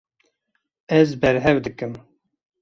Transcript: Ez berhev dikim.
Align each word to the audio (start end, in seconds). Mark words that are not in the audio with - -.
Ez 0.99 1.09
berhev 1.27 1.57
dikim. 1.69 1.93